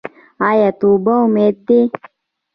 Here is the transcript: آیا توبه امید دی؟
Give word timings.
آیا 0.49 0.69
توبه 0.79 1.13
امید 1.23 1.55
دی؟ 1.67 1.81